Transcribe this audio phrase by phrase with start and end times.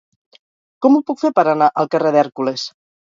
[0.85, 2.65] Com ho puc fer per anar al carrer d'Hèrcules?